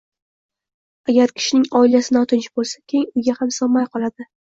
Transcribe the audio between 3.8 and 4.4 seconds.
qoladi.